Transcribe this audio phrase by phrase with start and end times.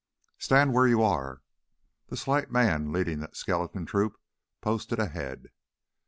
[0.39, 1.43] "Stand where you are!"
[2.07, 4.17] The slight man leading that skeleton troop
[4.59, 5.49] posted ahead.